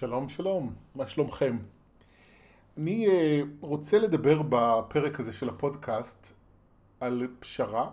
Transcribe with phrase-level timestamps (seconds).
[0.00, 1.58] שלום שלום, מה שלומכם?
[2.78, 3.10] אני uh,
[3.60, 6.32] רוצה לדבר בפרק הזה של הפודקאסט
[7.00, 7.90] על פשרה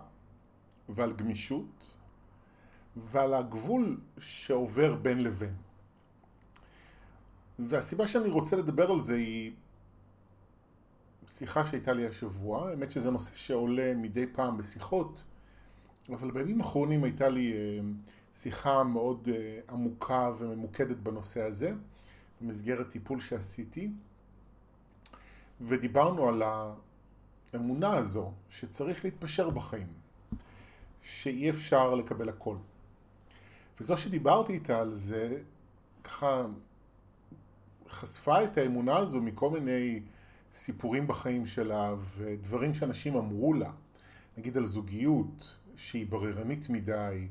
[0.88, 1.96] ועל גמישות
[2.96, 5.54] ועל הגבול שעובר בין לבין.
[7.58, 9.52] והסיבה שאני רוצה לדבר על זה היא
[11.26, 15.24] שיחה שהייתה לי השבוע, האמת שזה נושא שעולה מדי פעם בשיחות,
[16.12, 21.72] אבל בימים האחרונים הייתה לי uh, שיחה מאוד uh, עמוקה וממוקדת בנושא הזה,
[22.40, 23.90] במסגרת טיפול שעשיתי,
[25.60, 26.42] ודיברנו על
[27.52, 29.88] האמונה הזו שצריך להתפשר בחיים,
[31.02, 32.56] שאי אפשר לקבל הכל.
[33.80, 35.42] וזו שדיברתי איתה על זה,
[36.04, 36.46] ככה
[37.88, 40.00] חשפה את האמונה הזו מכל מיני
[40.54, 43.70] סיפורים בחיים שלה ודברים שאנשים אמרו לה,
[44.38, 47.28] נגיד על זוגיות שהיא בררנית מדי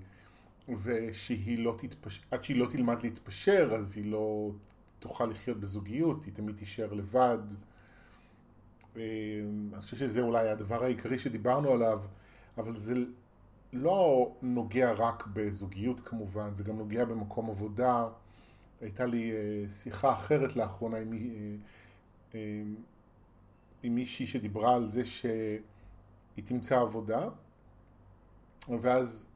[0.84, 4.52] ושהיא לא תתפשר, עד שהיא לא תלמד להתפשר אז היא לא
[5.00, 7.38] תוכל לחיות בזוגיות, היא תמיד תישאר לבד.
[8.98, 9.02] אה,
[9.74, 12.02] אני חושב שזה אולי הדבר העיקרי שדיברנו עליו,
[12.58, 12.94] אבל זה
[13.74, 18.08] לא נוגע רק בזוגיות כמובן, זה גם נוגע במקום עבודה.
[18.82, 21.14] הייתה לי אה, שיחה אחרת לאחרונה עם,
[22.36, 22.40] אה,
[23.84, 27.30] עם מישהי שדיברה על זה שהיא תמצא עבודה,
[28.82, 29.28] ואז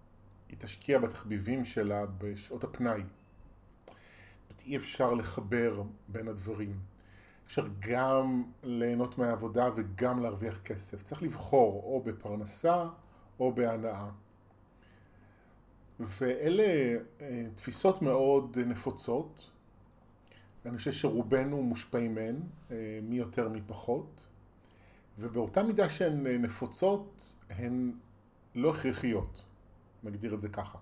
[0.50, 3.02] היא תשקיע בתחביבים שלה בשעות הפנאי.
[4.66, 6.80] אי אפשר לחבר בין הדברים.
[7.46, 11.04] אפשר גם ליהנות מהעבודה וגם להרוויח כסף.
[11.04, 12.88] צריך לבחור או בפרנסה
[13.40, 14.10] או בהנאה.
[16.00, 19.52] ואלה אה, תפיסות מאוד נפוצות.
[20.66, 22.36] אני חושב שרובנו מושפעים מהן,
[22.72, 24.28] אה, מי יותר מי פחות.
[25.20, 27.92] ובאותה מידה שהן אה, נפוצות, הן
[28.56, 29.42] לא הכרחיות,
[30.04, 30.78] נגדיר את זה ככה.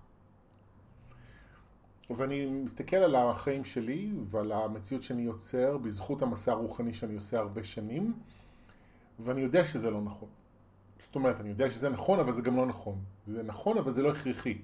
[2.16, 7.64] ואני מסתכל על החיים שלי ועל המציאות שאני יוצר בזכות המסע הרוחני שאני עושה הרבה
[7.64, 8.14] שנים
[9.18, 10.28] ואני יודע שזה לא נכון.
[10.98, 13.04] זאת אומרת, אני יודע שזה נכון אבל זה גם לא נכון.
[13.26, 14.58] זה נכון אבל זה לא הכרחי.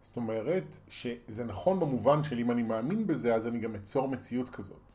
[0.00, 4.50] זאת אומרת שזה נכון במובן של אם אני מאמין בזה אז אני גם אצור מציאות
[4.50, 4.92] כזאת.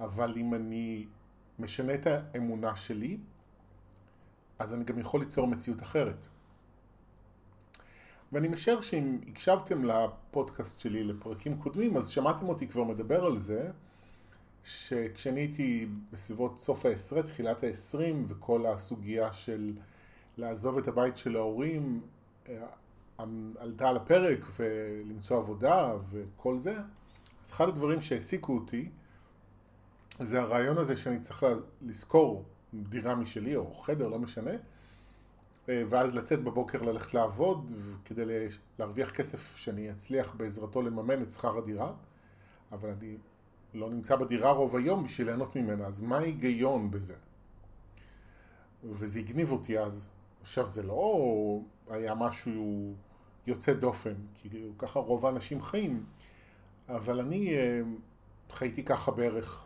[0.00, 1.06] אבל אם אני
[1.58, 3.18] משנה את האמונה שלי
[4.58, 6.26] אז אני גם יכול ליצור מציאות אחרת.
[8.32, 13.70] ואני משער שאם הקשבתם לפודקאסט שלי לפרקים קודמים, אז שמעתם אותי כבר מדבר על זה,
[14.64, 19.72] שכשאני הייתי בסביבות סוף העשרה, תחילת העשרים, וכל הסוגיה של
[20.36, 22.00] לעזוב את הבית של ההורים
[22.48, 22.66] אה,
[23.58, 26.76] עלתה על הפרק ולמצוא עבודה וכל זה,
[27.44, 28.88] אז אחד הדברים שהעסיקו אותי
[30.18, 31.44] זה הרעיון הזה שאני צריך
[31.82, 32.44] לזכור
[32.74, 34.50] דירה משלי או חדר, לא משנה,
[35.68, 37.72] ואז לצאת בבוקר ללכת לעבוד
[38.04, 41.92] כדי להרוויח כסף שאני אצליח בעזרתו לממן את שכר הדירה,
[42.72, 43.16] אבל אני
[43.74, 47.14] לא נמצא בדירה רוב היום בשביל ליהנות ממנה, אז מה ההיגיון בזה?
[48.84, 50.08] וזה הגניב אותי אז.
[50.42, 52.94] עכשיו זה לא היה משהו
[53.46, 54.48] יוצא דופן, כי
[54.78, 56.04] ככה רוב האנשים חיים,
[56.88, 57.80] אבל אני אה,
[58.50, 59.64] חייתי ככה בערך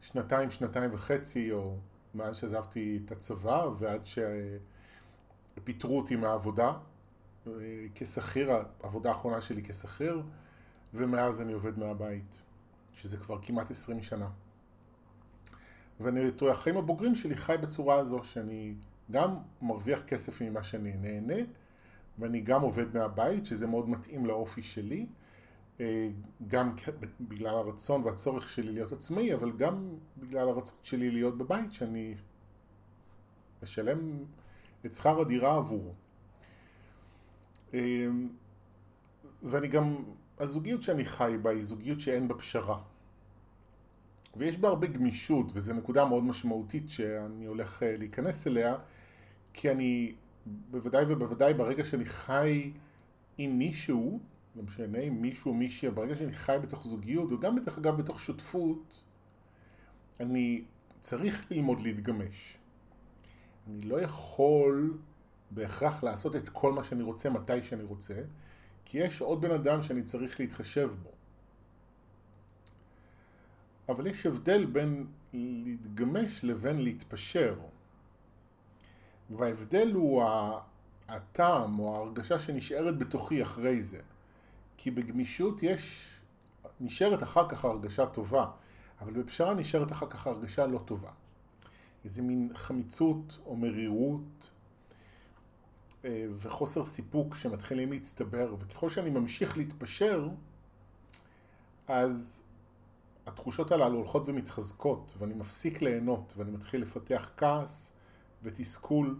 [0.00, 1.76] שנתיים, שנתיים וחצי, או
[2.14, 4.00] מאז שעזבתי את הצבא ועד
[5.56, 6.72] שפיטרו אותי מהעבודה
[7.46, 7.52] אה,
[7.94, 8.50] כשכיר,
[8.82, 10.22] העבודה האחרונה שלי כשכיר,
[10.94, 12.38] ומאז אני עובד מהבית,
[12.94, 14.28] שזה כבר כמעט עשרים שנה.
[16.00, 18.74] ואני את החיים הבוגרים שלי חי בצורה הזו שאני
[19.10, 21.42] גם מרוויח כסף ממה שאני נהנה,
[22.18, 25.06] ואני גם עובד מהבית, שזה מאוד מתאים לאופי שלי,
[26.48, 26.74] גם
[27.20, 32.14] בגלל הרצון והצורך שלי להיות עצמאי, אבל גם בגלל הרצון שלי להיות בבית, שאני
[33.62, 34.24] משלם
[34.86, 35.92] את שכר הדירה עבורו.
[37.74, 38.06] אה,
[39.42, 39.96] ואני גם,
[40.38, 42.80] הזוגיות שאני חי בה היא זוגיות שאין בה פשרה.
[44.36, 48.76] ויש בה הרבה גמישות, וזו נקודה מאוד משמעותית שאני הולך אה, להיכנס אליה,
[49.52, 50.14] כי אני
[50.46, 52.72] בוודאי ובוודאי ברגע שאני חי
[53.38, 54.20] עם מישהו,
[54.56, 58.20] לא משנה אם מישהו או מישהי, ברגע שאני חי בתוך זוגיות, וגם דרך אגב בתוך
[58.20, 59.02] שותפות,
[60.20, 60.64] אני
[61.00, 62.56] צריך ללמוד להתגמש.
[63.68, 64.98] אני לא יכול
[65.50, 68.14] בהכרח לעשות את כל מה שאני רוצה מתי שאני רוצה,
[68.84, 71.10] כי יש עוד בן אדם שאני צריך להתחשב בו.
[73.88, 77.58] אבל יש הבדל בין להתגמש לבין להתפשר.
[79.30, 80.24] וההבדל הוא
[81.08, 84.00] הטעם או ההרגשה שנשארת בתוכי אחרי זה.
[84.82, 86.10] כי בגמישות יש,
[86.80, 88.50] נשארת אחר כך הרגשה טובה,
[89.00, 91.10] אבל בפשרה נשארת אחר כך הרגשה לא טובה.
[92.04, 94.50] איזה מין חמיצות או מרירות,
[96.04, 100.28] אה, וחוסר סיפוק שמתחילים להצטבר, וככל שאני ממשיך להתפשר,
[101.88, 102.42] אז
[103.26, 107.92] התחושות הללו הולכות ומתחזקות, ואני מפסיק ליהנות, ואני מתחיל לפתח כעס
[108.42, 109.18] ותסכול,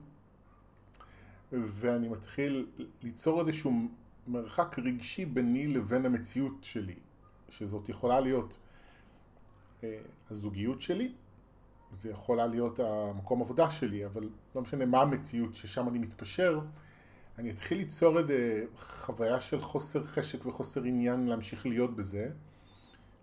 [1.53, 2.67] ואני מתחיל
[3.03, 3.89] ליצור איזשהו
[4.31, 6.95] מרחק רגשי ביני לבין המציאות שלי,
[7.49, 8.59] שזאת יכולה להיות
[9.85, 9.99] אה,
[10.31, 11.13] הזוגיות שלי,
[11.99, 16.61] זה יכולה להיות המקום עבודה שלי, אבל לא משנה מה המציאות ששם אני מתפשר,
[17.39, 18.33] אני אתחיל ליצור איזו
[18.77, 22.31] חוויה של חוסר חשק וחוסר עניין להמשיך להיות בזה,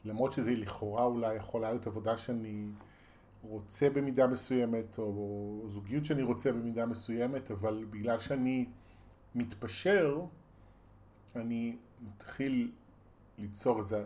[0.06, 2.68] למרות שזה לכאורה אולי יכולה להיות עבודה שאני
[3.44, 8.66] רוצה במידה מסוימת, או זוגיות שאני רוצה במידה מסוימת, אבל בגלל שאני
[9.36, 10.20] מתפשר,
[11.38, 12.72] אני מתחיל
[13.38, 14.06] ליצור איזה,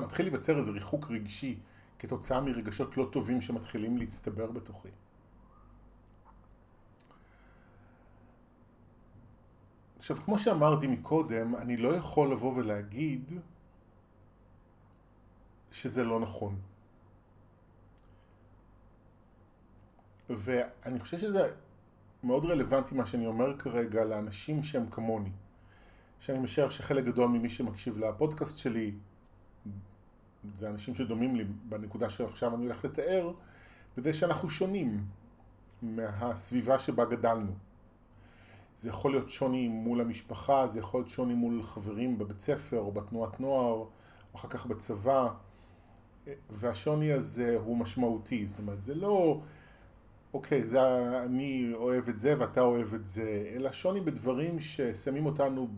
[0.00, 1.58] מתחיל להיווצר איזה ריחוק רגשי
[1.98, 4.88] כתוצאה מרגשות לא טובים שמתחילים להצטבר בתוכי.
[9.98, 13.32] עכשיו, כמו שאמרתי מקודם, אני לא יכול לבוא ולהגיד
[15.72, 16.58] שזה לא נכון.
[20.30, 21.52] ואני חושב שזה
[22.24, 25.30] מאוד רלוונטי מה שאני אומר כרגע לאנשים שהם כמוני.
[26.20, 28.92] שאני משער שחלק גדול ממי שמקשיב לפודקאסט שלי
[30.58, 33.32] זה אנשים שדומים לי בנקודה שעכשיו אני הולך לתאר,
[33.98, 35.04] וזה שאנחנו שונים
[35.82, 37.52] מהסביבה שבה גדלנו.
[38.78, 42.92] זה יכול להיות שוני מול המשפחה, זה יכול להיות שוני מול חברים בבית ספר או
[42.92, 43.88] בתנועת נוער, או
[44.34, 45.28] אחר כך בצבא,
[46.50, 49.40] והשוני הזה הוא משמעותי, זאת אומרת זה לא,
[50.34, 50.80] אוקיי, זה
[51.24, 55.68] אני אוהב את זה ואתה אוהב את זה, אלא שוני בדברים ששמים אותנו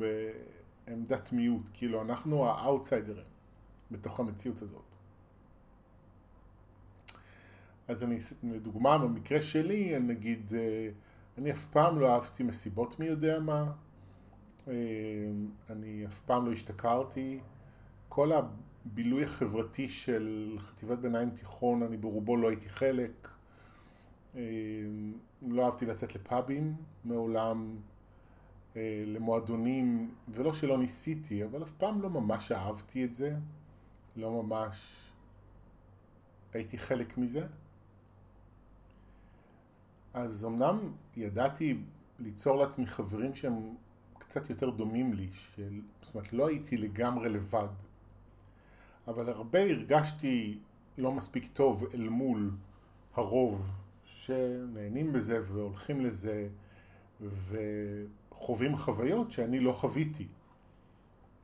[0.87, 3.33] בעמדת מיעוט, כאילו אנחנו האאוטסיידרים.
[3.93, 4.83] בתוך המציאות הזאת.
[7.89, 10.89] אז אני, לדוגמה, במקרה שלי, נגיד, אה,
[11.39, 13.73] אני אף פעם לא אהבתי מסיבות מי יודע מה,
[14.69, 14.75] אה,
[15.71, 17.41] אני אף פעם לא השתכרתי,
[18.09, 23.29] כל הבילוי החברתי של חטיבת ביניים תיכון, אני ברובו לא הייתי חלק,
[25.43, 27.76] לא אהבתי לצאת לפאבים מעולם,
[29.06, 33.37] למועדונים, ולא שלא ניסיתי, אבל אף פעם לא ממש אהבתי את זה.
[34.17, 35.08] לא ממש
[36.52, 37.46] הייתי חלק מזה.
[40.14, 41.79] אז אמנם ידעתי
[42.19, 43.75] ליצור לעצמי חברים שהם
[44.19, 47.69] קצת יותר דומים לי, של, זאת אומרת לא הייתי לגמרי לבד,
[49.08, 50.58] אבל הרבה הרגשתי
[50.99, 52.50] לא מספיק טוב אל מול
[53.14, 53.81] הרוב
[54.27, 56.49] שנהנים בזה והולכים לזה
[57.21, 60.27] וחווים חוויות שאני לא חוויתי.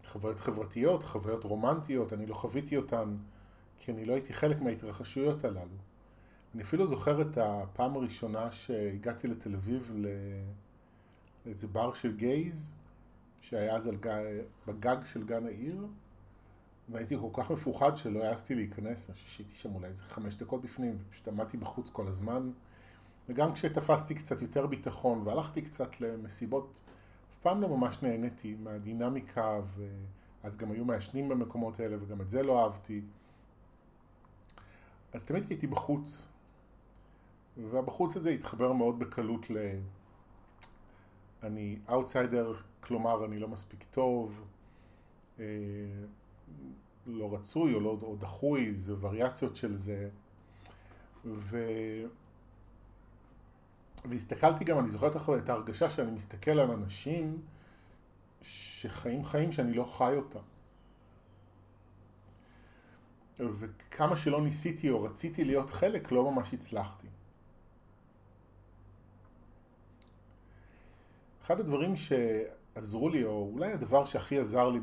[0.06, 3.16] חוויות חברתיות, חוויות רומנטיות, אני לא חוויתי אותן
[3.78, 5.76] כי אני לא הייתי חלק מההתרחשויות הללו.
[6.54, 9.92] אני אפילו זוכר את הפעם הראשונה שהגעתי לתל אביב
[11.46, 12.70] לאיזה בר של גייז,
[13.40, 14.22] שהיה אז גג,
[14.66, 15.86] בגג של גן העיר,
[16.88, 20.62] והייתי כל כך מפוחד שלא העזתי להיכנס, אני חושב שהייתי שם אולי איזה חמש דקות
[20.62, 22.50] בפנים, ופשוט עמדתי בחוץ כל הזמן,
[23.28, 26.82] וגם כשתפסתי קצת יותר ביטחון והלכתי קצת למסיבות
[27.38, 29.60] אף פעם לא ממש נהניתי מהדינמיקה,
[30.42, 33.00] ואז גם היו מעשנים במקומות האלה, וגם את זה לא אהבתי.
[35.12, 36.26] אז תמיד הייתי בחוץ,
[37.70, 39.56] והבחוץ הזה התחבר מאוד בקלות ל...
[41.42, 44.44] אני אאוטסיידר, כלומר אני לא מספיק טוב,
[45.38, 45.44] אה,
[47.06, 50.08] לא רצוי או, לא, או דחוי, זה וריאציות של זה.
[51.24, 51.58] ו...
[54.04, 57.42] והסתכלתי גם, אני זוכר את ההרגשה שאני מסתכל על אנשים
[58.42, 60.40] שחיים חיים שאני לא חי אותם.
[63.40, 67.06] וכמה שלא ניסיתי או רציתי להיות חלק, לא ממש הצלחתי.
[71.42, 74.80] אחד הדברים שעזרו לי, או אולי הדבר שהכי עזר לי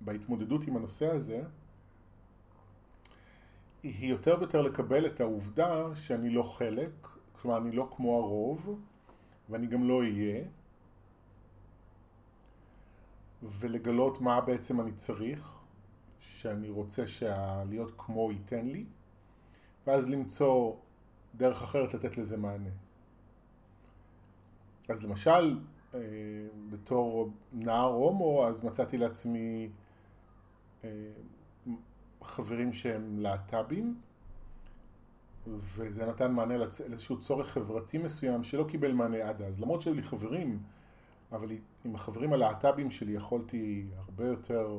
[0.00, 1.42] בהתמודדות עם הנושא הזה,
[3.82, 6.90] היא יותר ויותר לקבל את העובדה שאני לא חלק,
[7.44, 8.80] כלומר אני לא כמו הרוב
[9.50, 10.44] ואני גם לא אהיה
[13.42, 15.58] ולגלות מה בעצם אני צריך
[16.18, 18.84] שאני רוצה שהלהיות כמו ייתן לי
[19.86, 20.74] ואז למצוא
[21.34, 22.70] דרך אחרת לתת לזה מענה.
[24.88, 25.60] אז למשל
[25.94, 26.00] אה,
[26.70, 29.68] בתור נער הומו אז מצאתי לעצמי
[30.84, 30.90] אה,
[32.22, 34.00] חברים שהם להט"בים
[35.46, 36.54] וזה נתן מענה
[36.88, 39.60] לאיזשהו צורך חברתי מסוים שלא קיבל מענה עד אז.
[39.60, 40.62] למרות שהיו לי חברים,
[41.32, 41.48] אבל
[41.84, 44.78] עם החברים הלהט"בים שלי יכולתי הרבה יותר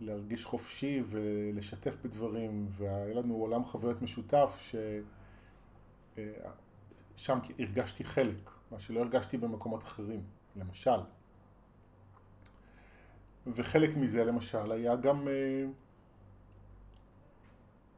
[0.00, 4.70] להרגיש חופשי ולשתף בדברים, והיה לנו עולם חוויות משותף
[6.16, 10.22] ששם אה, הרגשתי חלק מה שלא הרגשתי במקומות אחרים,
[10.56, 11.00] למשל.
[13.46, 15.64] וחלק מזה למשל היה גם אה,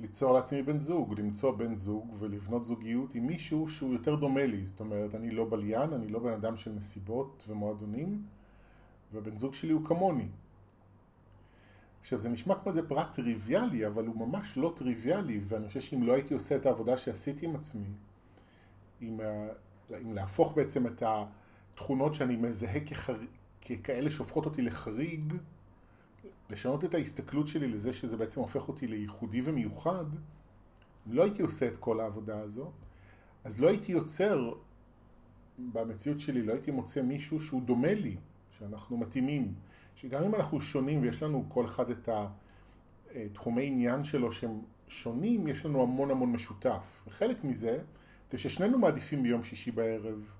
[0.00, 4.66] ליצור לעצמי בן זוג, למצוא בן זוג ולבנות זוגיות עם מישהו שהוא יותר דומה לי,
[4.66, 8.22] זאת אומרת אני לא בליין, אני לא בן אדם של מסיבות ומועדונים
[9.12, 10.28] והבן זוג שלי הוא כמוני.
[12.00, 16.02] עכשיו זה נשמע כמו איזה פרט טריוויאלי, אבל הוא ממש לא טריוויאלי ואני חושב שאם
[16.02, 17.88] לא הייתי עושה את העבודה שעשיתי עם עצמי,
[19.00, 19.20] עם,
[20.00, 23.16] עם להפוך בעצם את התכונות שאני מזהה כחר...
[23.64, 25.34] ככאלה שהופכות אותי לחריג,
[26.50, 30.04] לשנות את ההסתכלות שלי לזה שזה בעצם הופך אותי לייחודי ומיוחד,
[31.06, 32.70] אם לא הייתי עושה את כל העבודה הזו,
[33.44, 34.52] אז לא הייתי יוצר
[35.72, 38.16] במציאות שלי, לא הייתי מוצא מישהו שהוא דומה לי,
[38.58, 39.54] שאנחנו מתאימים,
[39.96, 42.08] שגם אם אנחנו שונים ויש לנו כל אחד את
[43.16, 47.02] התחומי עניין שלו שהם שונים, יש לנו המון המון משותף.
[47.06, 47.78] וחלק מזה,
[48.30, 50.30] זה ששנינו מעדיפים ביום שישי בערב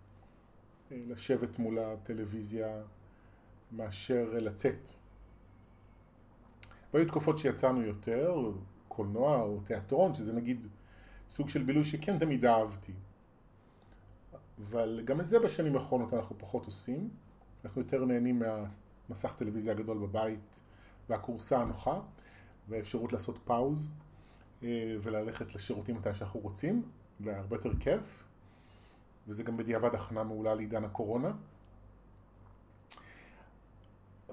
[0.93, 2.83] אה, לשבת מול הטלוויזיה
[3.73, 5.04] מאשר לצאת.
[6.95, 8.35] והיו תקופות שיצאנו יותר,
[8.89, 10.67] קולנוע או תיאטרון, שזה נגיד
[11.29, 12.93] סוג של בילוי שכן תמיד אהבתי.
[14.59, 17.11] אבל גם את זה בשנים האחרונות אנחנו פחות עושים.
[17.65, 18.43] אנחנו יותר נהנים
[19.09, 20.61] מהמסך טלוויזיה הגדול בבית
[21.09, 22.01] והכורסה הנוחה
[22.69, 23.91] והאפשרות לעשות פאוז
[24.63, 26.83] אה, וללכת לשירותים מתי שאנחנו רוצים,
[27.21, 28.25] והרבה יותר כיף.
[29.29, 31.33] וזה גם בדיעבד הכנה מעולה לעידן הקורונה.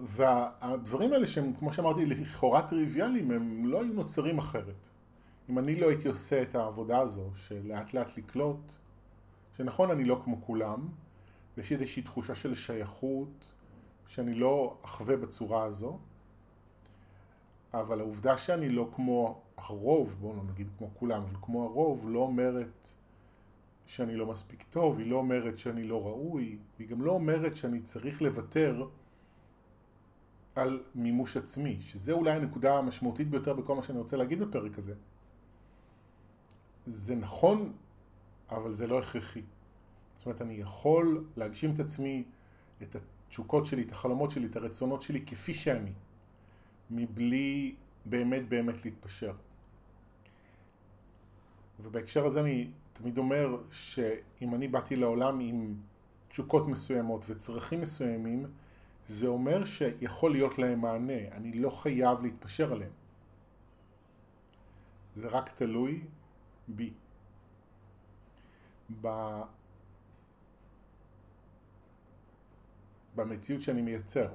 [0.02, 4.90] והדברים האלה שהם, כמו שאמרתי, לכאורה טריוויאליים, הם לא היו נוצרים אחרת.
[5.50, 8.72] אם אני לא הייתי עושה את העבודה הזו, של לאט לאט לקלוט,
[9.58, 10.88] שנכון, אני לא כמו כולם,
[11.58, 13.46] ויש איזושהי תחושה של שייכות,
[14.08, 16.00] שאני לא אחווה בצורה הזו,
[17.74, 22.20] אבל העובדה שאני לא כמו הרוב, בואו לא נגיד כמו כולם, אבל כמו הרוב, לא
[22.20, 22.90] אומרת
[23.86, 27.82] שאני לא מספיק טוב, היא לא אומרת שאני לא ראוי, היא גם לא אומרת שאני
[27.82, 28.88] צריך לוותר
[30.56, 34.94] על מימוש עצמי, שזה אולי הנקודה המשמעותית ביותר בכל מה שאני רוצה להגיד בפרק הזה.
[36.88, 37.74] זה נכון,
[38.50, 39.42] אבל זה לא הכרחי.
[40.18, 42.24] זאת אומרת, אני יכול להגשים את עצמי,
[42.82, 45.92] את התשוקות שלי, את החלומות שלי, את הרצונות שלי כפי שאני,
[46.90, 49.34] מבלי באמת באמת להתפשר.
[51.84, 55.76] ובהקשר הזה אני תמיד אומר שאם אני באתי לעולם עם
[56.30, 58.46] תשוקות מסוימות וצרכים מסוימים,
[59.10, 62.92] זה אומר שיכול להיות להם מענה, אני לא חייב להתפשר עליהם.
[65.16, 66.02] זה רק תלוי
[66.68, 66.94] בי.
[69.02, 69.08] ב...
[73.16, 74.28] במציאות שאני מייצר.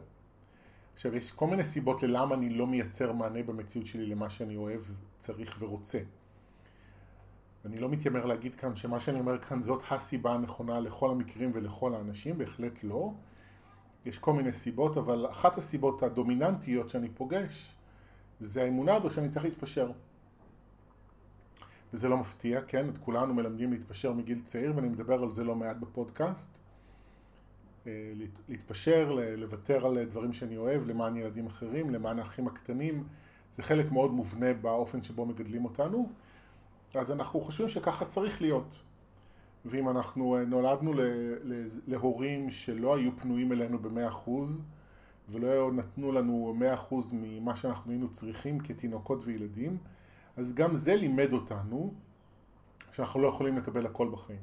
[0.95, 4.81] עכשיו, יש כל מיני סיבות ללמה אני לא מייצר מענה במציאות שלי למה שאני אוהב,
[5.19, 5.99] צריך ורוצה.
[7.65, 11.95] אני לא מתיימר להגיד כאן שמה שאני אומר כאן זאת הסיבה הנכונה לכל המקרים ולכל
[11.95, 13.13] האנשים, בהחלט לא.
[14.07, 17.75] יש כל מיני סיבות, אבל אחת הסיבות הדומיננטיות שאני פוגש
[18.41, 19.91] זה האמונה הזו שאני צריך להתפשר.
[21.93, 22.89] וזה לא מפתיע, כן?
[22.89, 26.59] את כולנו מלמדים להתפשר מגיל צעיר, ואני מדבר על זה לא מעט בפודקאסט.
[27.87, 28.13] אה,
[28.49, 33.05] להתפשר, לוותר על דברים שאני אוהב, למען ילדים אחרים, למען האחים הקטנים,
[33.57, 36.09] זה חלק מאוד מובנה באופן שבו מגדלים אותנו.
[36.95, 38.83] אז אנחנו חושבים שככה צריך להיות.
[39.67, 40.93] ואם אנחנו אה, נולדנו
[41.87, 44.63] להורים שלא היו פנויים אלינו במאה אחוז
[45.29, 49.79] ולא נתנו לנו מאה אחוז ממה שאנחנו היינו צריכים כתינוקות וילדים,
[50.37, 51.95] אז גם זה לימד אותנו
[52.93, 54.41] שאנחנו לא יכולים לקבל הכל בחיים.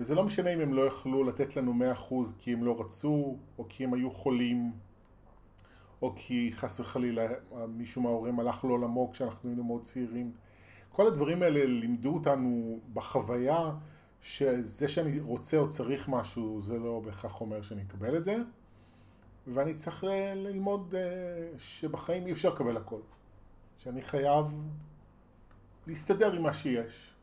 [0.00, 3.36] וזה לא משנה אם הם לא יכלו לתת לנו מאה אחוז כי הם לא רצו,
[3.58, 4.72] או כי הם היו חולים,
[6.02, 7.26] או כי חס וחלילה
[7.68, 10.32] מישהו מההורים הלך לעולמו כשאנחנו היינו מאוד צעירים.
[10.92, 13.70] כל הדברים האלה לימדו אותנו בחוויה
[14.26, 18.36] שזה שאני רוצה או צריך משהו זה לא בהכרח אומר שאני אקבל את זה.
[19.46, 20.04] ואני צריך
[20.34, 23.00] ללמוד uh, שבחיים אי אפשר לקבל הכל.
[23.78, 24.46] שאני חייב
[25.86, 27.14] להסתדר עם מה שיש.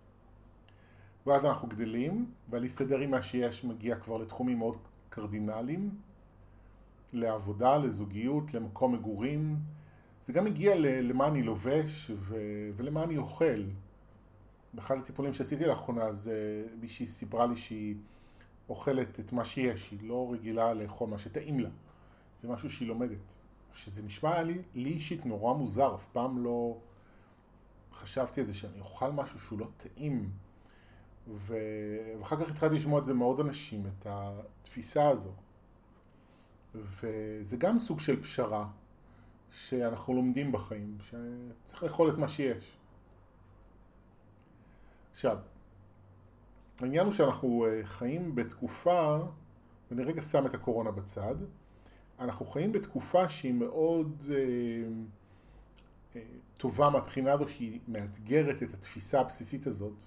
[1.25, 4.77] ואז אנחנו גדלים ולהסתדר עם מה שיש מגיע כבר לתחומים מאוד
[5.09, 5.89] קרדינליים.
[7.13, 9.55] לעבודה, לזוגיות, למקום מגורים.
[10.25, 13.63] זה גם מגיע למה אני לובש ו- ולמה אני אוכל
[14.73, 17.95] באחד הטיפולים שעשיתי לאחרונה, אז uh, מישהי סיפרה לי שהיא
[18.69, 21.69] אוכלת את מה שיש, היא לא רגילה לאכול מה שטעים לה.
[22.41, 23.35] זה משהו שהיא לומדת.
[23.73, 26.77] שזה נשמע לי, לי אישית נורא מוזר, אף פעם לא
[27.93, 30.31] חשבתי על זה שאני אוכל משהו שהוא לא טעים.
[31.27, 31.57] ו...
[32.19, 35.31] ואחר כך התחלתי לשמוע את זה מעוד אנשים, את התפיסה הזו.
[36.75, 38.67] וזה גם סוג של פשרה
[39.51, 42.77] שאנחנו לומדים בחיים, שצריך לאכול את מה שיש.
[45.13, 45.37] עכשיו,
[46.79, 49.17] העניין הוא שאנחנו אה, חיים בתקופה,
[49.91, 51.35] ואני רגע שם את הקורונה בצד,
[52.19, 54.35] אנחנו חיים בתקופה שהיא מאוד אה,
[56.15, 56.21] אה,
[56.57, 60.03] טובה מהבחינה הזו שהיא מאתגרת את התפיסה הבסיסית הזאת,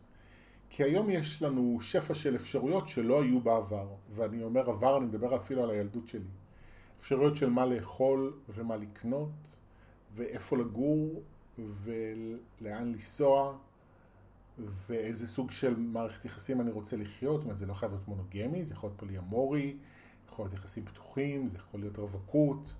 [0.70, 5.36] כי היום יש לנו שפע של אפשרויות שלא היו בעבר, ואני אומר עבר, אני מדבר
[5.36, 6.28] אפילו על הילדות שלי.
[7.00, 9.58] אפשרויות של מה לאכול ומה לקנות,
[10.14, 11.22] ואיפה לגור,
[11.58, 13.56] ולאן לנסוע,
[14.58, 18.64] ואיזה סוג של מערכת יחסים אני רוצה לחיות, זאת אומרת זה לא חייב להיות מונוגמי,
[18.64, 19.76] זה יכול להיות פוליאמורי,
[20.28, 22.74] יכול להיות יחסים פתוחים, זה יכול להיות רווקות,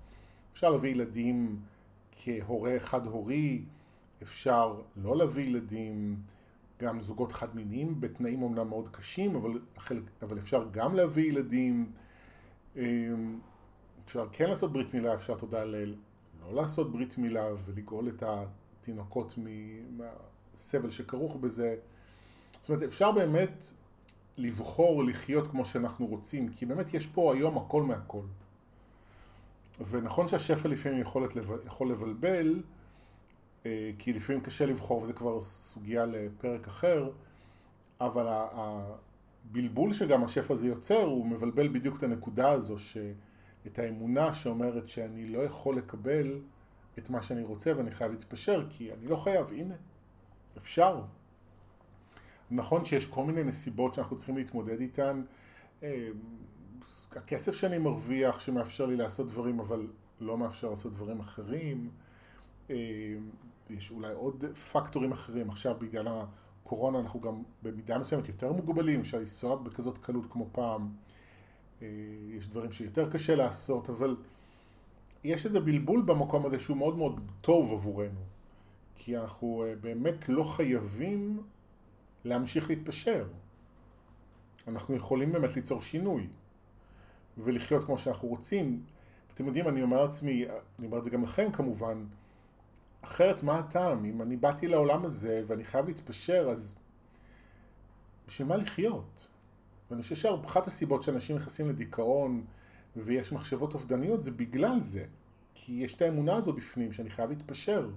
[0.53, 1.61] אפשר להביא ילדים
[2.11, 3.63] כהורה חד-הורי,
[4.23, 6.21] אפשר לא להביא ילדים,
[6.79, 9.59] גם זוגות חד-מיניים בתנאים אומנם מאוד קשים, אבל,
[10.21, 11.91] אבל אפשר גם להביא ילדים,
[12.75, 13.39] אמ,
[14.05, 15.95] אפשר כן לעשות ברית מילה, אפשר תודה לאל,
[16.41, 19.37] לא לעשות ברית מילה ולגאול את התינוקות
[20.57, 21.75] מהסבל שכרוך בזה.
[22.61, 23.65] זאת אומרת, אפשר באמת
[24.37, 28.21] לבחור לחיות כמו שאנחנו רוצים, כי באמת יש פה היום הכל מהכל.
[29.89, 31.27] ונכון שהשפע לפעמים יכול,
[31.65, 32.63] יכול לבלבל,
[33.65, 37.09] אה, כי לפעמים קשה לבחור, וזה כבר סוגיה לפרק אחר,
[38.01, 42.97] אבל הבלבול שגם השפע הזה יוצר, הוא מבלבל בדיוק את הנקודה הזו, ש...
[43.67, 46.39] את האמונה שאומרת שאני לא יכול לקבל
[46.97, 49.75] את מה שאני רוצה ואני חייב להתפשר, כי אני לא חייב, הנה,
[50.57, 51.01] אפשר.
[52.51, 55.21] נכון שיש כל מיני נסיבות שאנחנו צריכים להתמודד איתן.
[55.83, 56.09] אה,
[57.11, 59.87] הכסף שאני מרוויח שמאפשר לי לעשות דברים, אבל
[60.19, 61.89] לא מאפשר לעשות דברים אחרים.
[62.69, 62.75] אה,
[63.69, 65.49] יש אולי עוד פקטורים אחרים.
[65.49, 66.07] עכשיו בגלל
[66.63, 70.89] הקורונה אנחנו גם במידה מסוימת יותר מוגבלים, אפשר לנסוע בכזאת קלות כמו פעם.
[71.81, 71.87] אה,
[72.29, 74.15] יש דברים שיותר קשה לעשות, אבל
[75.23, 78.36] יש איזה בלבול במקום הזה שהוא מאוד מאוד טוב עבורנו.
[78.97, 81.43] כי אנחנו באמת לא חייבים
[82.25, 83.27] להמשיך להתפשר.
[84.67, 86.27] אנחנו יכולים באמת ליצור שינוי
[87.37, 88.83] ולחיות כמו שאנחנו רוצים.
[89.33, 90.45] אתם יודעים, אני אומר לעצמי,
[90.79, 92.05] אני אומר את זה גם לכם כמובן,
[93.01, 94.05] אחרת מה הטעם?
[94.05, 96.75] אם אני באתי לעולם הזה ואני חייב להתפשר, אז
[98.27, 99.27] בשביל מה לחיות?
[99.91, 102.45] ואני חושב שאחת הסיבות שאנשים נכנסים לדיכאון
[102.95, 105.05] ויש מחשבות אובדניות זה בגלל זה.
[105.53, 107.89] כי יש את האמונה הזו בפנים שאני חייב להתפשר.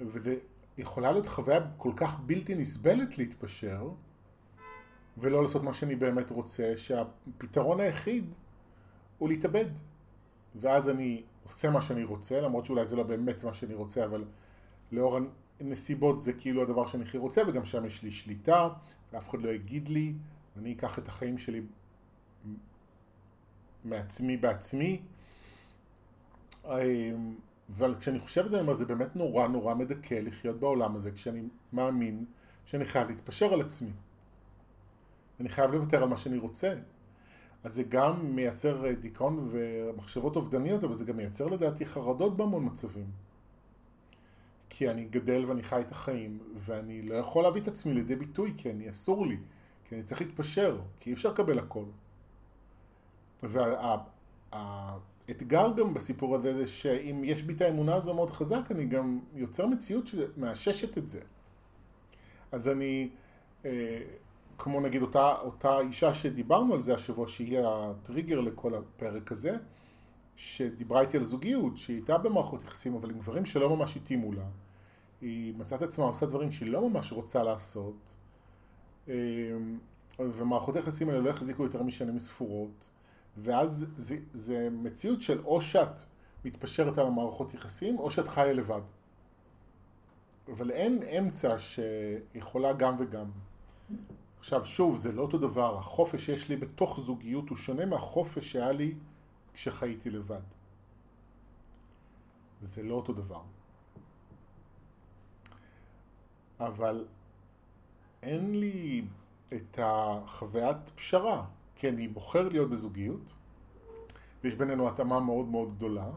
[0.00, 0.36] וזה
[0.78, 3.90] יכולה להיות חוויה כל כך בלתי נסבלת להתפשר
[5.18, 8.24] ולא לעשות מה שאני באמת רוצה, שהפתרון היחיד
[9.18, 9.64] הוא להתאבד.
[10.60, 14.24] ואז אני עושה מה שאני רוצה, למרות שאולי זה לא באמת מה שאני רוצה, אבל
[14.92, 15.18] לאור
[15.60, 18.68] הנסיבות זה כאילו הדבר שאני הכי רוצה, וגם שם יש לי שליטה,
[19.12, 20.14] ואף אחד לא יגיד לי,
[20.56, 21.62] אני אקח את החיים שלי
[23.84, 25.00] מעצמי בעצמי.
[27.70, 31.12] אבל כשאני חושב על זה, אני אומר, זה באמת נורא נורא מדכא לחיות בעולם הזה,
[31.12, 32.24] כשאני מאמין
[32.66, 33.90] שאני חייב להתפשר על עצמי.
[35.40, 36.74] אני חייב לוותר על מה שאני רוצה.
[37.64, 43.06] אז זה גם מייצר דיכאון ומחשבות אובדניות, אבל זה גם מייצר לדעתי חרדות בהמון מצבים.
[44.68, 48.54] כי אני גדל ואני חי את החיים, ואני לא יכול להביא את עצמי לידי ביטוי,
[48.56, 49.36] כי אני אסור לי,
[49.84, 51.84] כי אני צריך להתפשר, כי אי אפשר לקבל הכל.
[55.28, 59.20] והאתגר גם בסיפור הזה זה שאם יש בי את האמונה הזו מאוד חזק, אני גם
[59.34, 61.20] יוצר מציאות שמאששת את זה.
[62.52, 63.08] אז אני...
[63.64, 64.02] אה,
[64.58, 69.56] כמו נגיד אותה, אותה אישה שדיברנו על זה השבוע, שהיא הטריגר לכל הפרק הזה,
[70.36, 74.44] שדיברה איתי על זוגיות, שהיא הייתה במערכות יחסים, אבל עם דברים שלא ממש התאימו לה.
[75.20, 78.14] היא מצאת עצמה עושה דברים שהיא לא ממש רוצה לעשות,
[79.08, 79.12] אמ,
[80.18, 82.90] ומערכות היחסים האלה לא החזיקו יותר משנים ספורות,
[83.36, 86.02] ואז זה, זה מציאות של או שאת
[86.44, 88.80] מתפשרת על המערכות יחסים, או שאת חיה לבד.
[90.52, 93.30] אבל אין אמצע שיכולה גם וגם.
[94.38, 98.72] עכשיו שוב, זה לא אותו דבר, החופש שיש לי בתוך זוגיות הוא שונה מהחופש שהיה
[98.72, 98.94] לי
[99.54, 100.40] כשחייתי לבד.
[102.62, 103.40] זה לא אותו דבר.
[106.60, 107.04] אבל
[108.22, 109.04] אין לי
[109.52, 111.44] את החוויית פשרה,
[111.76, 113.32] כי אני בוחר להיות בזוגיות,
[114.44, 116.10] ויש בינינו התאמה מאוד מאוד גדולה,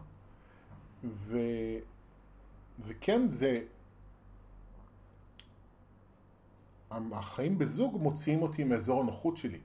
[1.04, 1.38] ו...
[2.88, 3.62] וכן זה
[6.91, 9.60] החיים בזוג מוציאים אותי מאזור הנוחות שלי.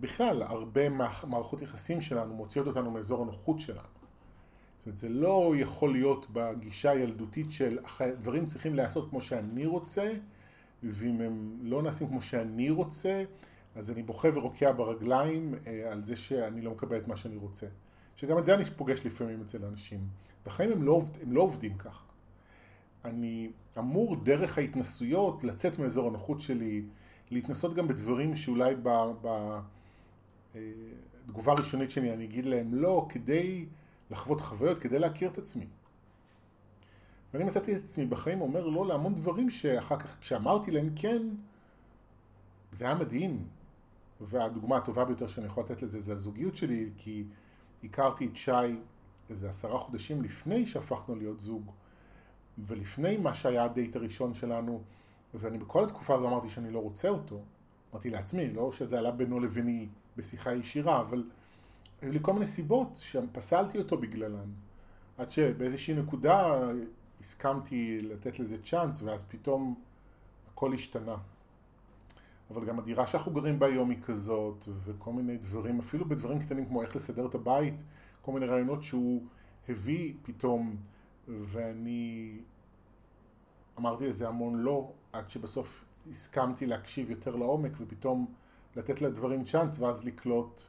[0.00, 0.88] בכלל, הרבה
[1.26, 3.80] מערכות יחסים שלנו מוציאות אותנו מאזור הנוחות שלנו.
[3.80, 7.78] זאת אומרת, זה לא יכול להיות בגישה הילדותית של
[8.20, 10.12] דברים צריכים להיעשות כמו שאני רוצה,
[10.82, 13.24] ואם הם לא נעשים כמו שאני רוצה,
[13.76, 17.66] אז אני בוכה ורוקע ברגליים אה, על זה שאני לא מקבל את מה שאני רוצה.
[18.16, 20.00] שגם את זה אני פוגש לפעמים אצל אנשים.
[20.46, 22.04] והחיים הם לא, הם לא עובדים ככה.
[23.04, 26.82] אני אמור דרך ההתנסויות לצאת מאזור הנוחות שלי,
[27.30, 28.74] להתנסות גם בדברים שאולי
[30.54, 33.66] בתגובה הראשונית שלי אני אגיד להם לא, כדי
[34.10, 35.66] לחוות חוויות, כדי להכיר את עצמי.
[37.34, 41.22] ואני מצאתי את עצמי בחיים אומר לא להמון דברים שאחר כך כשאמרתי להם כן,
[42.72, 43.44] זה היה מדהים.
[44.26, 47.24] והדוגמה הטובה ביותר שאני יכול לתת לזה זה הזוגיות שלי, כי
[47.84, 48.76] הכרתי את שי
[49.30, 51.70] איזה עשרה חודשים לפני שהפכנו להיות זוג,
[52.58, 54.82] ולפני מה שהיה הדייט הראשון שלנו,
[55.34, 57.40] ואני בכל התקופה הזו אמרתי שאני לא רוצה אותו.
[57.92, 61.24] אמרתי לעצמי, לא שזה עלה בינו לביני בשיחה ישירה, אבל
[62.02, 64.50] היו לי כל מיני סיבות שפסלתי אותו בגללן.
[65.18, 66.60] עד שבאיזושהי נקודה
[67.20, 69.74] הסכמתי לתת לזה צ'אנס, ואז פתאום
[70.52, 71.16] הכל השתנה.
[72.54, 76.66] אבל גם הדירה שאנחנו גרים בה היום היא כזאת, וכל מיני דברים, אפילו בדברים קטנים
[76.66, 77.74] כמו איך לסדר את הבית,
[78.22, 79.22] כל מיני רעיונות שהוא
[79.68, 80.76] הביא פתאום,
[81.28, 82.38] ואני
[83.78, 88.34] אמרתי לזה המון לא, עד שבסוף הסכמתי להקשיב יותר לעומק, ופתאום
[88.76, 90.62] לתת לדברים צ'אנס, ואז לקלוט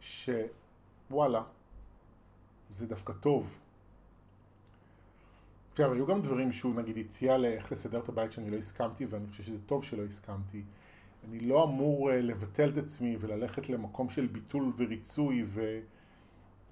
[0.00, 1.42] שוואלה,
[2.70, 3.61] זה דווקא טוב.
[5.72, 9.26] עכשיו, היו גם דברים שהוא נגיד הציע לאיך לסדר את הבית שאני לא הסכמתי, ואני
[9.26, 10.62] חושב שזה טוב שלא הסכמתי.
[11.28, 15.46] אני לא אמור uh, לבטל את עצמי וללכת למקום של ביטול וריצוי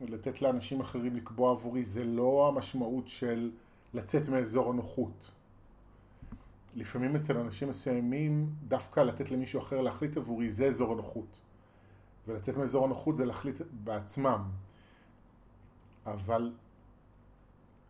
[0.00, 3.50] ולתת לאנשים אחרים לקבוע עבורי, זה לא המשמעות של
[3.94, 5.30] לצאת מאזור הנוחות.
[6.74, 11.40] לפעמים אצל אנשים מסוימים, דווקא לתת למישהו אחר להחליט עבורי, זה אזור הנוחות.
[12.28, 14.42] ולצאת מאזור הנוחות זה להחליט בעצמם.
[16.06, 16.52] אבל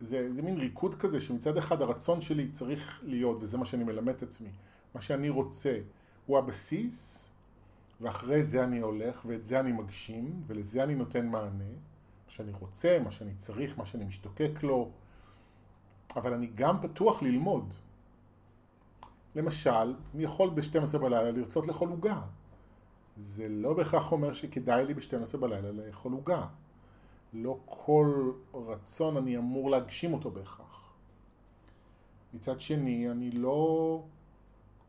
[0.01, 4.15] זה, זה מין ריקוד כזה שמצד אחד הרצון שלי צריך להיות, וזה מה שאני מלמד
[4.15, 4.51] את עצמי,
[4.95, 5.79] מה שאני רוצה
[6.27, 7.31] הוא הבסיס,
[8.01, 12.99] ואחרי זה אני הולך, ואת זה אני מגשים, ולזה אני נותן מענה, מה שאני רוצה,
[13.05, 14.91] מה שאני צריך, מה שאני משתוקק לו,
[16.17, 17.75] אבל אני גם פתוח ללמוד.
[19.35, 22.21] למשל, אני יכול ב-12 בלילה לרצות לאכול עוגה.
[23.17, 26.47] זה לא בהכרח אומר שכדאי לי ב-12 בלילה לאכול עוגה.
[27.33, 30.93] לא כל רצון אני אמור להגשים אותו בהכרח.
[32.35, 34.03] מצד שני, אני לא...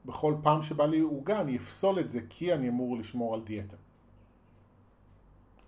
[0.06, 3.78] בכל פעם שבא לי עוגה אני אפסול את זה כי אני אמור לשמור על דיאטה.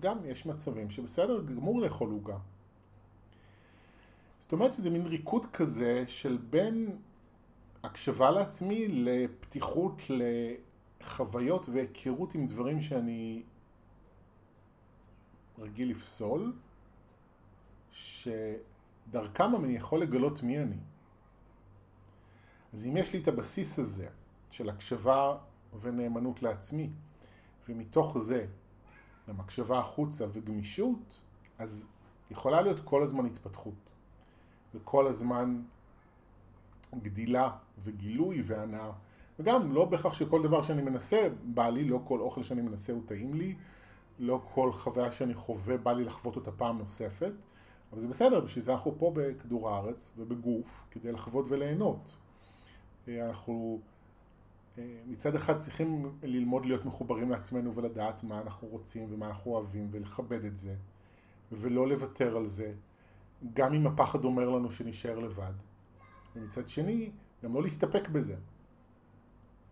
[0.02, 2.38] גם יש מצבים שבסדר גמור לאכול עוגה.
[4.40, 6.98] זאת אומרת שזה מין ריקוד כזה של בין
[7.84, 10.02] הקשבה לעצמי לפתיחות
[11.02, 13.44] לחוויות והיכרות עם דברים שאני
[15.64, 16.54] רגיל לפסול,
[17.92, 20.78] שדרכם אני יכול לגלות מי אני.
[22.74, 24.08] אז אם יש לי את הבסיס הזה
[24.52, 25.38] של הקשבה
[25.82, 26.90] ונאמנות לעצמי,
[27.70, 28.46] ומתוך זה
[29.28, 31.20] גם הקשבה החוצה וגמישות,
[31.60, 31.88] אז
[32.32, 33.90] יכולה להיות כל הזמן התפתחות,
[34.76, 35.62] וכל הזמן
[37.02, 37.52] גדילה
[37.84, 38.92] וגילוי והנאה.
[39.40, 43.02] וגם לא בהכרח שכל דבר שאני מנסה בא לי, לא כל אוכל שאני מנסה הוא
[43.06, 43.56] טעים לי,
[44.20, 47.32] לא כל חוויה שאני חווה בא לי לחוות אותה פעם נוספת,
[47.94, 52.16] אבל זה בסדר, בשביל זה אנחנו פה בכדור הארץ ובגוף, כדי לחוות וליהנות.
[53.08, 53.80] אה, אנחנו
[54.78, 59.88] אה, מצד אחד צריכים ללמוד להיות מחוברים לעצמנו ולדעת מה אנחנו רוצים ומה אנחנו אוהבים
[59.92, 60.76] ולכבד את זה,
[61.52, 62.74] ולא לוותר על זה,
[63.54, 65.54] גם אם הפחד אומר לנו שנשאר לבד.
[66.36, 67.12] ומצד שני,
[67.44, 68.36] גם לא להסתפק בזה.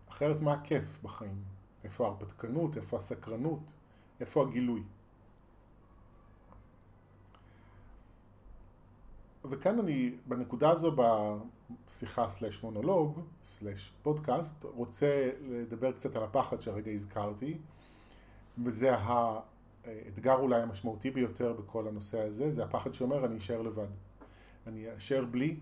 [0.08, 1.42] אחרת מה הכיף בחיים?
[1.84, 2.76] איפה ההרפתקנות?
[2.76, 3.72] איפה הסקרנות?
[4.22, 4.82] איפה הגילוי?
[9.50, 16.90] וכאן אני, בנקודה הזו, בשיחה סלש מונולוג, סלש פודקאסט, רוצה לדבר קצת על הפחד שהרגע
[16.90, 17.58] הזכרתי,
[18.64, 18.94] וזה
[19.84, 23.88] האתגר אולי המשמעותי ביותר בכל הנושא הזה, זה הפחד שאומר אני אשאר לבד.
[24.66, 25.56] אני אשאר בלי,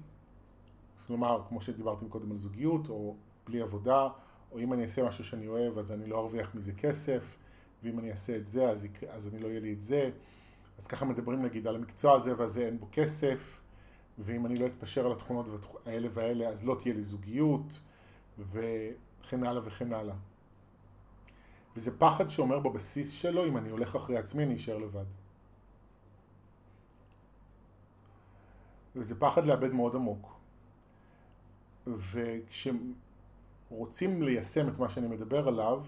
[1.06, 4.08] כלומר, כמו שדיברתם קודם על זוגיות, או בלי עבודה,
[4.52, 7.36] או אם אני אעשה משהו שאני אוהב אז אני לא ארוויח מזה כסף,
[7.82, 10.10] ואם אני אעשה את זה אז, אז אני לא יהיה לי את זה.
[10.78, 13.60] אז ככה מדברים נגיד על המקצוע הזה והזה אין בו כסף,
[14.18, 15.46] ואם אני לא אתפשר על התכונות
[15.86, 17.80] האלה והאלה אז לא תהיה לי זוגיות,
[18.38, 20.16] וכן הלאה וכן הלאה.
[21.76, 25.04] וזה פחד שאומר בבסיס שלו, אם אני הולך אחרי עצמי אני אשאר לבד.
[28.96, 30.40] וזה פחד לאבד מאוד עמוק.
[31.86, 32.92] וכשרוצים
[34.22, 35.84] ליישם את מה שאני מדבר עליו,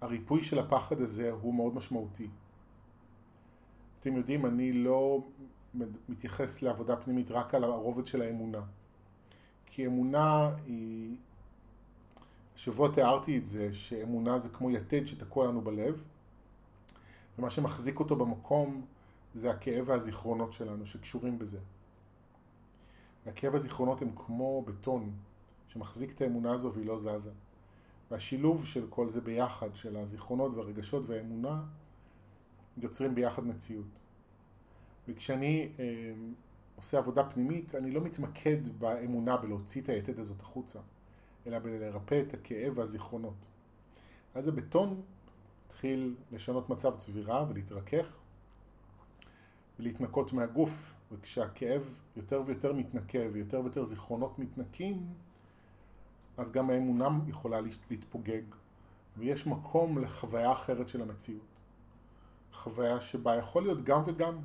[0.00, 2.28] הריפוי של הפחד הזה הוא מאוד משמעותי.
[4.00, 5.24] אתם יודעים, אני לא
[6.08, 8.60] מתייחס לעבודה פנימית רק על הרובד של האמונה.
[9.66, 11.16] כי אמונה היא...
[12.56, 16.02] השבוע תיארתי את זה, שאמונה זה כמו יתד שתקוע לנו בלב,
[17.38, 18.86] ומה שמחזיק אותו במקום
[19.34, 21.58] זה הכאב והזיכרונות שלנו שקשורים בזה.
[23.26, 25.12] והכאב והזיכרונות הם כמו בטון
[25.68, 27.30] שמחזיק את האמונה הזו והיא לא זזה.
[28.10, 31.62] והשילוב של כל זה ביחד, של הזיכרונות והרגשות והאמונה,
[32.78, 34.00] יוצרים ביחד מציאות.
[35.08, 35.84] וכשאני אה,
[36.76, 40.78] עושה עבודה פנימית, אני לא מתמקד באמונה בלהוציא את היתד הזאת החוצה,
[41.46, 43.46] אלא בלרפא את הכאב והזיכרונות.
[44.34, 45.02] אז הבטון
[45.66, 48.06] התחיל לשנות מצב צבירה ולהתרכך
[49.78, 55.06] ולהתנקות מהגוף, וכשהכאב יותר ויותר מתנקה ויותר ויותר זיכרונות מתנקים,
[56.40, 57.58] אז גם האמונה יכולה
[57.90, 58.42] להתפוגג,
[59.16, 61.46] ויש מקום לחוויה אחרת של המציאות.
[62.52, 64.38] חוויה שבה יכול להיות גם וגם.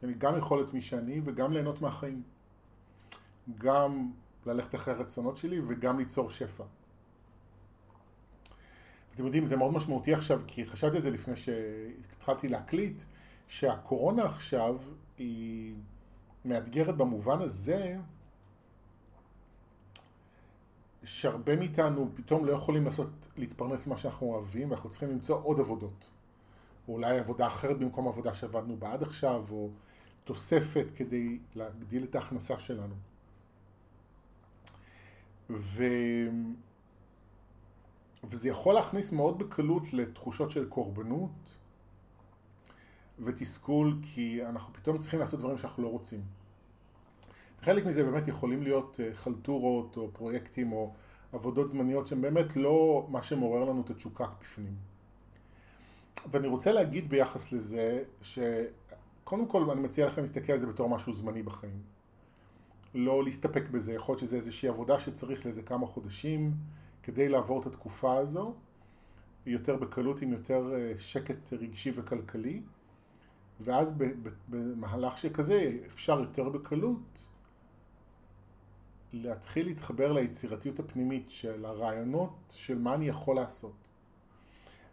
[0.00, 2.22] שאני גם יכול להיות מי שאני וגם ליהנות מהחיים.
[3.58, 4.10] גם
[4.46, 6.64] ללכת אחרי הרצונות שלי וגם ליצור שפע.
[9.14, 13.02] אתם יודעים, זה מאוד משמעותי עכשיו, כי חשבתי על זה לפני שהתחלתי להקליט,
[13.48, 14.76] שהקורונה עכשיו
[15.18, 15.74] היא
[16.44, 17.96] מאתגרת במובן הזה
[21.04, 26.10] שהרבה מאיתנו פתאום לא יכולים לעשות, להתפרנס ממה שאנחנו אוהבים ואנחנו צריכים למצוא עוד עבודות.
[26.88, 29.70] או אולי עבודה אחרת במקום עבודה שעבדנו בה עד עכשיו, או
[30.24, 32.94] תוספת כדי להגדיל את ההכנסה שלנו.
[35.50, 35.84] ו...
[38.24, 41.56] וזה יכול להכניס מאוד בקלות לתחושות של קורבנות
[43.18, 46.22] ותסכול, כי אנחנו פתאום צריכים לעשות דברים שאנחנו לא רוצים.
[47.64, 50.92] חלק מזה באמת יכולים להיות אה, חלטורות או פרויקטים או
[51.32, 54.74] עבודות זמניות שהן באמת לא מה שמעורר לנו את התשוקה בפנים.
[56.30, 61.12] ואני רוצה להגיד ביחס לזה, שקודם כל אני מציע לכם להסתכל על זה בתור משהו
[61.12, 61.82] זמני בחיים.
[62.94, 66.52] לא להסתפק בזה, יכול להיות שזה איזושהי עבודה שצריך לאיזה כמה חודשים
[67.02, 68.54] כדי לעבור את התקופה הזו,
[69.46, 72.62] יותר בקלות עם יותר אה, שקט רגשי וכלכלי,
[73.60, 73.94] ואז
[74.48, 77.24] במהלך שכזה אפשר יותר בקלות
[79.22, 83.88] להתחיל להתחבר ליצירתיות הפנימית של הרעיונות של מה אני יכול לעשות.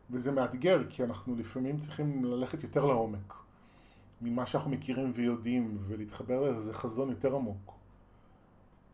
[0.09, 3.33] וזה מאתגר, כי אנחנו לפעמים צריכים ללכת יותר לעומק
[4.21, 7.73] ממה שאנחנו מכירים ויודעים, ולהתחבר לאיזה חזון יותר עמוק,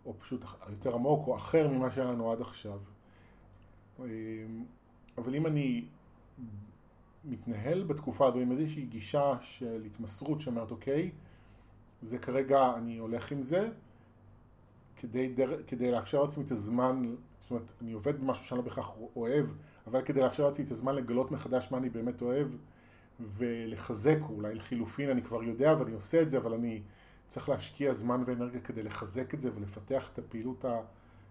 [0.05, 2.79] או פשוט יותר עמוק, או אחר ממה שהיה לנו עד עכשיו.
[5.17, 5.85] אבל אם אני
[7.25, 11.11] מתנהל בתקופה הזו עם איזושהי גישה של התמסרות שאומרת, אוקיי,
[12.01, 13.69] זה כרגע, אני הולך עם זה,
[14.97, 15.63] כדי, דר...
[15.67, 19.45] כדי לאפשר לעצמי את הזמן, זאת אומרת, אני עובד במשהו שאני לא בהכרח אוהב,
[19.87, 22.47] אבל כדי לאפשר לעצמי את הזמן לגלות מחדש מה אני באמת אוהב
[23.19, 26.81] ולחזק, אולי לחילופין אני כבר יודע ואני עושה את זה, אבל אני
[27.27, 30.79] צריך להשקיע זמן ואנרגיה כדי לחזק את זה ולפתח את הפעילות ה...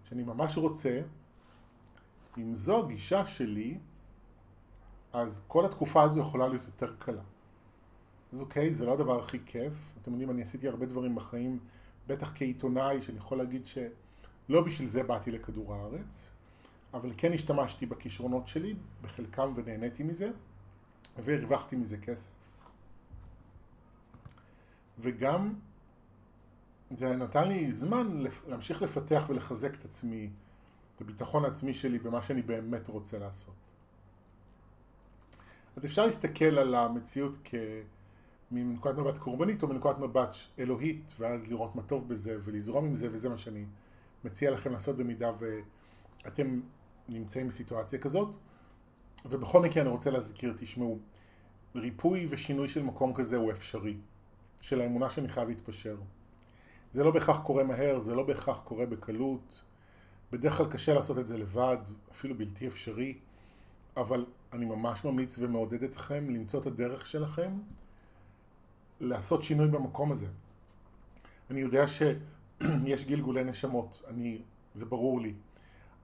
[0.03, 1.01] שאני ממש רוצה.
[2.37, 3.77] אם זו הגישה שלי,
[5.13, 7.21] אז כל התקופה הזו יכולה להיות יותר קלה.
[8.33, 9.73] אז אוקיי, זה לא הדבר הכי כיף.
[10.01, 11.59] אתם יודעים, אני עשיתי הרבה דברים בחיים
[12.07, 16.31] בטח כעיתונאי, שאני יכול להגיד שלא בשביל זה באתי לכדור הארץ,
[16.93, 20.31] אבל כן השתמשתי בכישרונות שלי, בחלקם ונהניתי מזה,
[21.17, 22.31] והרווחתי מזה כסף.
[24.99, 25.53] וגם
[26.97, 30.29] זה נתן לי זמן להמשיך לפתח ולחזק את עצמי,
[30.95, 33.53] את הביטחון העצמי שלי במה שאני באמת רוצה לעשות.
[35.75, 37.55] אז אפשר להסתכל על המציאות כ...
[38.51, 43.07] מנקודת מבט קורבנית או מנקודת מבט אלוהית, ואז לראות מה טוב בזה ולזרום עם זה,
[43.11, 43.65] וזה מה שאני
[44.23, 45.31] מציע לכם לעשות במידה
[46.23, 46.59] ואתם
[47.09, 48.35] נמצאים בסיטואציה כזאת.
[49.25, 50.99] ובכל מקרה אני רוצה להזכיר, תשמעו,
[51.75, 53.97] ריפוי ושינוי של מקום כזה הוא אפשרי,
[54.61, 55.97] של האמונה שאני חייב להתפשר.
[56.93, 59.63] זה לא בהכרח קורה מהר, זה לא בהכרח קורה בקלות,
[60.31, 61.77] בדרך כלל קשה לעשות את זה לבד,
[62.11, 63.17] אפילו בלתי אפשרי,
[63.97, 67.51] אבל אני ממש ממליץ ומעודד אתכם למצוא את הדרך שלכם
[68.99, 70.27] לעשות שינוי במקום הזה.
[71.51, 74.41] אני יודע שיש גלגולי נשמות, אני,
[74.75, 75.33] זה ברור לי,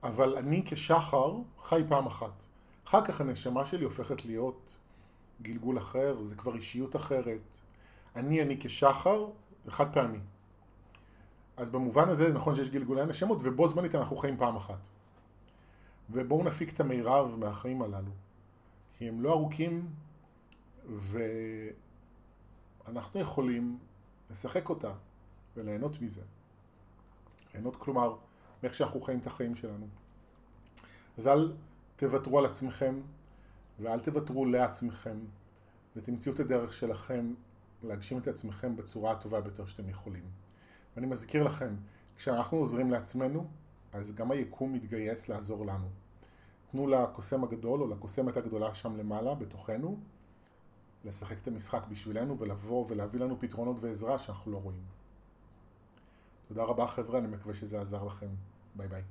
[0.02, 2.44] אבל אני כשחר חי פעם אחת.
[2.88, 4.78] אחר כך הנשמה שלי הופכת להיות
[5.42, 7.40] גלגול אחר, זה כבר אישיות אחרת.
[8.16, 9.26] אני, אני כשחר,
[9.64, 10.18] זה חד פעמי.
[11.56, 14.88] אז במובן הזה נכון שיש גלגולי נשמות, ובו זמנית אנחנו חיים פעם אחת.
[16.10, 18.10] ובואו נפיק את המירב מהחיים הללו.
[18.98, 19.86] כי הם לא ארוכים,
[20.88, 21.18] ו...
[22.88, 23.78] אנחנו יכולים
[24.30, 24.92] לשחק אותה
[25.56, 26.22] וליהנות מזה.
[27.54, 28.16] ליהנות כלומר
[28.62, 29.86] מאיך שאנחנו חיים את החיים שלנו.
[31.18, 31.52] אז אל
[31.96, 33.00] תוותרו על עצמכם
[33.80, 35.18] ואל תוותרו לעצמכם
[35.96, 37.34] ותמצאו את הדרך שלכם
[37.82, 40.24] להגשים את עצמכם בצורה הטובה ביותר שאתם יכולים.
[40.96, 41.74] ואני מזכיר לכם,
[42.16, 43.46] כשאנחנו עוזרים לעצמנו,
[43.92, 45.88] אז גם היקום מתגייס לעזור לנו.
[46.70, 49.98] תנו לקוסם הגדול או לקוסמת הגדולה שם למעלה, בתוכנו,
[51.04, 54.82] לשחק את המשחק בשבילנו ולבוא ולהביא לנו פתרונות ועזרה שאנחנו לא רואים.
[56.48, 58.28] תודה רבה חבר'ה, אני מקווה שזה עזר לכם.
[58.74, 59.02] ביי ביי.